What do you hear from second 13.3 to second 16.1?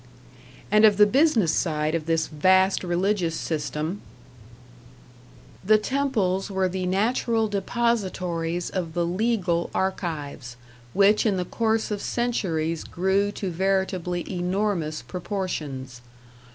to veritably enormous proportions.